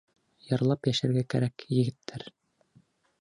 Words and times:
Йырлап 0.45 0.87
йәшәргә 0.91 1.23
кәрәк, 1.33 1.67
егеттәр! 1.83 2.25